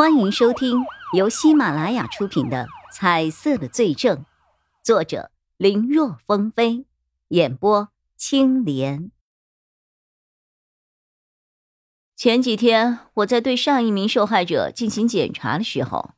[0.00, 4.16] 欢迎收听由喜马拉雅出品的《彩色的罪证》，
[4.82, 6.86] 作者林若风飞，
[7.28, 9.10] 演播青莲。
[12.16, 16.14] 前几天我在对上一名受害者进行检查的时候，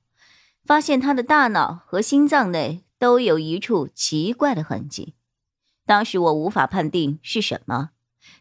[0.64, 5.16] 发现他的大脑和心脏内都有一处奇怪的痕迹。
[5.84, 7.90] 当时我无法判定是什么，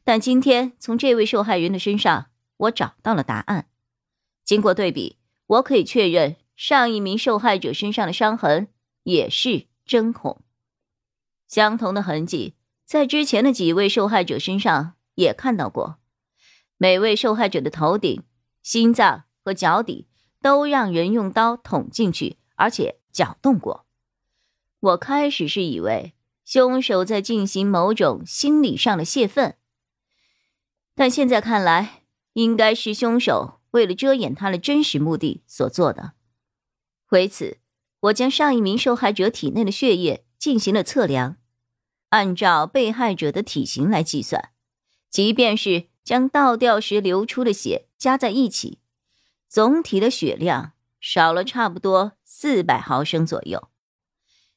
[0.03, 2.27] 但今天从这位受害人的身上，
[2.57, 3.65] 我找到了答案。
[4.43, 5.17] 经过对比，
[5.51, 8.69] 我可以确认上一名受害者身上的伤痕
[9.03, 10.41] 也是针孔。
[11.47, 15.97] 相同的痕迹在之前的几位受害者身上也看到过。
[16.77, 18.23] 每位受害者的头顶、
[18.63, 20.07] 心脏和脚底
[20.41, 23.85] 都让人用刀捅进去，而且搅动过。
[24.79, 26.13] 我开始是以为
[26.45, 29.55] 凶手在进行某种心理上的泄愤，
[30.95, 33.60] 但现在看来，应该是凶手。
[33.71, 36.13] 为了遮掩他的真实目的所做的。
[37.09, 37.57] 为此，
[38.01, 41.37] 我将上一名受害者体内的血液进行了测量，
[42.09, 44.51] 按照被害者的体型来计算，
[45.09, 48.79] 即便是将倒吊时流出的血加在一起，
[49.47, 53.69] 总体的血量少了差不多四百毫升左右。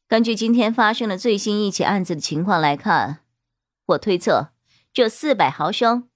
[0.06, 3.20] 根据今天发生的最新一起案子的情况来看，
[3.86, 4.52] 我推测
[4.92, 6.08] 这四百毫升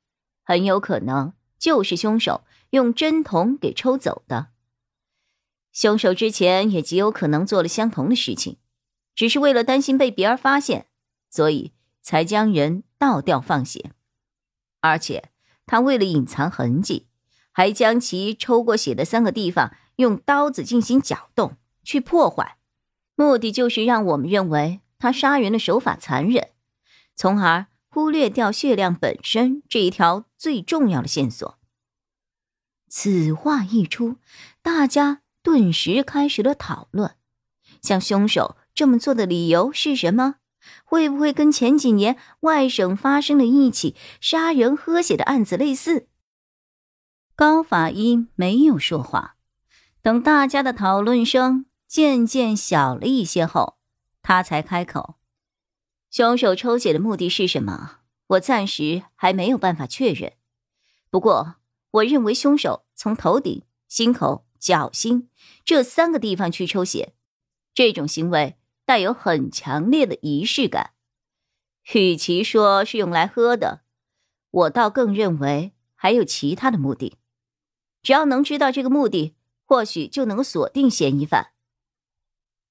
[0.44, 2.42] 很有可能就是凶手。
[2.70, 4.48] 用针筒给抽走的
[5.72, 8.56] 凶手之前也极有可能做了相同的事情，
[9.14, 10.86] 只是为了担心被别人发现，
[11.30, 13.92] 所以才将人倒吊放血。
[14.80, 15.30] 而且
[15.66, 17.06] 他为了隐藏痕迹，
[17.52, 22.58] 还将其抽过血的三个地方用刀子进行搅动去破坏，
[23.14, 26.48] 目的就是让我们认为他杀人的手法残忍，
[27.14, 31.58] 从而忽略掉血量本身这一条最重要的线索。
[32.88, 34.16] 此话一出，
[34.62, 37.14] 大家顿时开始了讨论：
[37.82, 40.36] 像凶手这么做的理由是什么？
[40.84, 46.08] 会不会跟前几年外省发生的一起杀人喝血的案子类似？
[47.36, 49.36] 高法医没有说话，
[50.02, 53.78] 等大家的讨论声渐渐小了一些后，
[54.22, 55.14] 他才开口
[56.10, 57.98] ：“凶手抽血的目的是什么？
[58.26, 60.32] 我暂时还没有办法确认。
[61.10, 61.56] 不过……”
[61.90, 65.30] 我认为凶手从头顶、心口、脚心
[65.64, 67.14] 这三个地方去抽血，
[67.72, 70.92] 这种行为带有很强烈的仪式感。
[71.94, 73.82] 与其说是用来喝的，
[74.50, 77.16] 我倒更认为还有其他的目的。
[78.02, 79.34] 只要能知道这个目的，
[79.64, 81.52] 或许就能锁定嫌疑犯。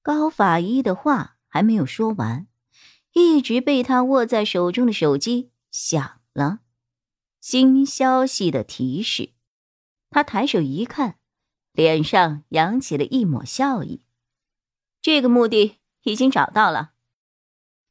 [0.03, 2.47] 高法医的话还没有说完，
[3.13, 6.59] 一直被他握在手中的手机响了。
[7.49, 9.29] 新消息的提示，
[10.09, 11.17] 他抬手一看，
[11.71, 14.03] 脸上扬起了一抹笑意。
[15.01, 16.91] 这个目的已经找到了。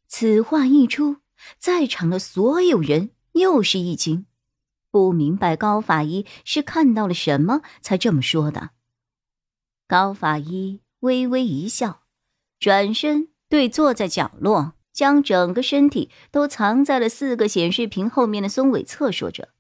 [0.09, 1.23] 此话一出，
[1.57, 4.27] 在场的所有人又是一惊，
[4.91, 8.73] 不明白高法医是看到了什么才这么说的。
[9.89, 12.03] 高法医微微一笑，
[12.59, 14.76] 转身对坐在角落。
[14.97, 19.51] 将整个身体都藏在了四个显示屏后面的松尾策说着：“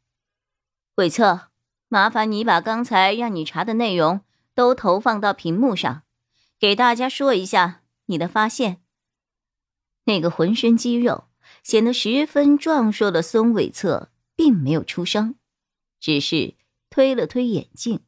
[0.96, 1.48] 伟策，
[1.88, 4.22] 麻烦你把刚才让你查的内容
[4.54, 6.04] 都投放到屏幕上，
[6.58, 8.78] 给大家说一下你的发现。”
[10.04, 11.24] 那个浑身肌肉
[11.62, 15.34] 显得十分壮硕的松尾策并没有出声，
[16.00, 16.54] 只是
[16.88, 18.00] 推了推眼镜，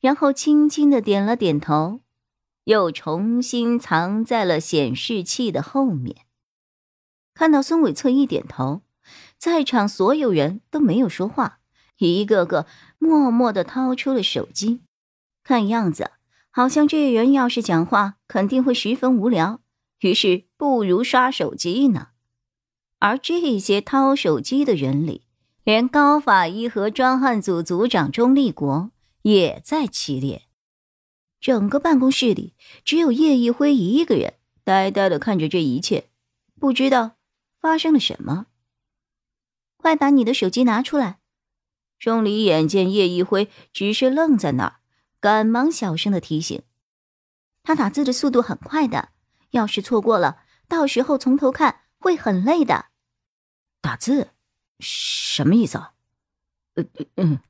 [0.00, 2.00] 然后轻轻的点了点头，
[2.64, 6.25] 又重新藏在了显示器的后面。
[7.36, 8.80] 看到孙伟策一点头，
[9.36, 11.58] 在场所有人都没有说话，
[11.98, 12.66] 一个个
[12.98, 14.80] 默默的掏出了手机。
[15.44, 16.12] 看样子，
[16.50, 19.60] 好像这人要是讲话，肯定会十分无聊，
[20.00, 22.08] 于是不如刷手机呢。
[23.00, 25.26] 而这些掏手机的人里，
[25.62, 30.44] 连高法医和专案组组长钟立国也在其列。
[31.38, 34.32] 整个办公室里，只有叶一辉一个人
[34.64, 36.08] 呆呆的看着这一切，
[36.58, 37.15] 不知道。
[37.66, 38.46] 发生了什么？
[39.76, 41.18] 快把你的手机拿出来！
[41.98, 44.76] 钟离眼见叶一辉只是愣在那儿，
[45.18, 46.62] 赶忙小声的提醒
[47.64, 49.08] ：“他打字的速度很快的，
[49.50, 52.86] 要是错过了，到时候从头看会很累的。”
[53.82, 54.30] 打字？
[54.78, 55.94] 什么意思啊？
[56.74, 56.84] 呃
[57.16, 57.40] 嗯。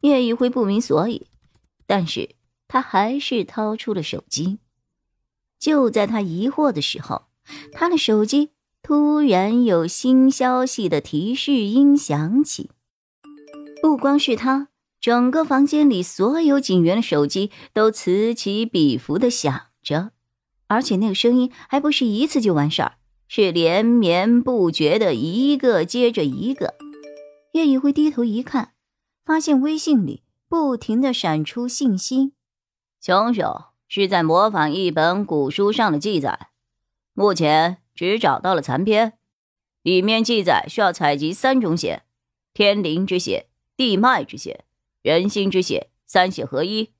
[0.00, 1.28] 叶一辉不明所以，
[1.86, 2.36] 但是
[2.68, 4.58] 他还是掏出了手机。
[5.58, 7.28] 就在他疑惑的时候，
[7.72, 8.50] 他的手机。
[8.86, 12.70] 突然有新消息的提示音响起，
[13.80, 14.68] 不光是他，
[15.00, 20.10] 整个房间里所有警员的手机都此起彼伏的响着，
[20.66, 22.96] 而且那个声音还不是一次就完事儿，
[23.26, 26.74] 是连绵不绝的一个接着一个。
[27.52, 28.74] 叶以辉低头一看，
[29.24, 32.34] 发现微信里不停的闪出信息，
[33.00, 36.48] 凶手是在模仿一本古书上的记载，
[37.14, 39.18] 目前只找到了残篇，
[39.82, 42.02] 里面记载需要采集三种血：
[42.52, 44.64] 天灵之血、地脉之血。
[45.02, 46.92] 人心之血，三血合一，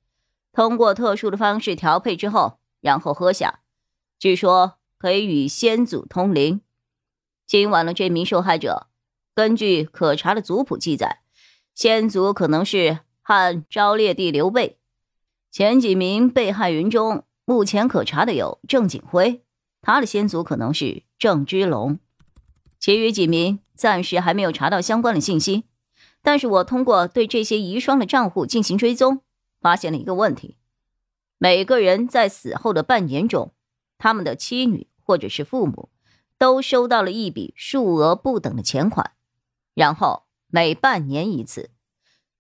[0.52, 3.60] 通过特殊的方式调配之后，然后喝下，
[4.18, 6.60] 据说可以与先祖通灵。
[7.46, 8.88] 今晚的这名受害者，
[9.34, 11.22] 根据可查的族谱记载，
[11.74, 14.78] 先祖可能是汉昭烈帝刘备。
[15.50, 19.43] 前几名被害人中，目前可查的有郑景辉，
[19.84, 21.98] 他的先祖可能是郑芝龙。
[22.80, 25.64] 其余几名暂时还没有查到相关的信息。
[26.22, 29.20] 但是我通过对这些遗孀的账户进行追踪，
[29.60, 30.56] 发现了一个问题：
[31.36, 33.52] 每个人在死后的半年中，
[33.98, 35.90] 他们的妻女或者是父母
[36.38, 39.12] 都收到了一笔数额不等的钱款，
[39.74, 41.70] 然后每半年一次。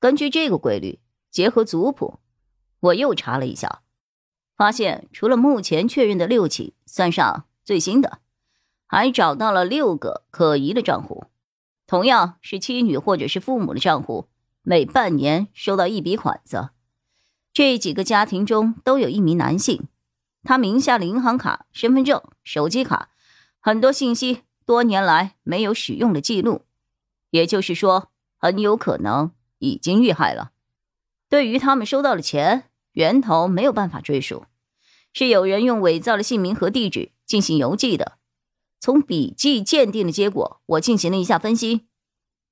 [0.00, 1.00] 根据这个规律，
[1.30, 2.20] 结合族谱，
[2.80, 3.82] 我又查了一下，
[4.56, 8.18] 发现除了目前确认的六起，算上最新的，
[8.86, 11.24] 还找到了六个可疑的账户。
[11.86, 14.28] 同样是妻女或者是父母的账户，
[14.62, 16.70] 每半年收到一笔款子。
[17.52, 19.86] 这几个家庭中都有一名男性，
[20.42, 23.10] 他名下的银行卡、身份证、手机卡，
[23.60, 26.62] 很多信息多年来没有使用的记录，
[27.30, 30.52] 也就是说，很有可能已经遇害了。
[31.28, 34.46] 对于他们收到的钱源头没有办法追溯，
[35.12, 38.18] 是有人用伪造的姓名和地址进行邮寄的。
[38.80, 41.86] 从笔迹鉴定的结果，我进行了一下分析，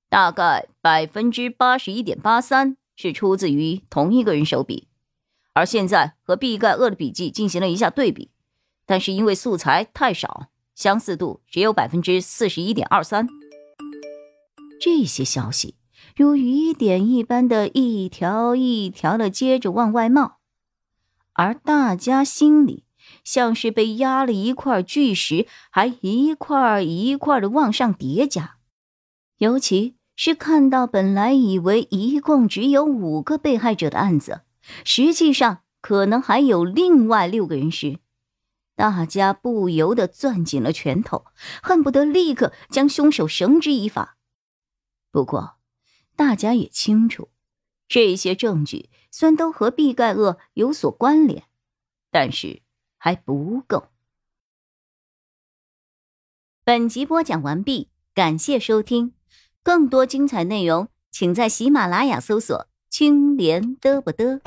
[0.09, 4.89] 大概百分之八十一点八三是出自于同一个人手笔。
[5.53, 8.31] 而现在和毕盖厄的笔迹进行了一下对比，
[8.87, 13.29] 但是因为素材太少，相似度只有百分之四十一点二三。
[14.81, 15.77] 这些消息
[16.17, 20.39] 如雨点一般的一条一条的接着往外冒，
[21.33, 22.85] 而大家心里。
[23.25, 28.57] 像是被压了一块巨石，还一块一块的往上叠加。
[29.39, 34.43] 尤其是看到本来以为一共只有五个被害者的案子，
[34.85, 37.99] 实际上可能还有另外六个人时，
[38.77, 41.27] 大家不由得攥紧了拳头，
[41.61, 44.17] 恨不得立刻将凶手绳之以法。
[45.11, 45.57] 不过，
[46.17, 47.29] 大家也清楚，
[47.89, 51.45] 这些证据虽然都和毕盖厄有所关联，
[52.11, 52.63] 但是。
[53.05, 53.89] 还不够。
[56.63, 59.13] 本集播讲完毕，感谢收听，
[59.65, 64.41] 更多精彩内容，请在喜马拉雅搜索“青莲嘚不嘚”。